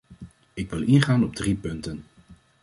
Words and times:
Ik 0.53 0.69
wil 0.69 0.81
ingaan 0.87 1.23
op 1.23 1.35
drie 1.35 1.55
punten. 1.55 2.03